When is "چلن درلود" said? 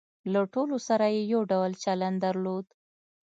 1.83-2.65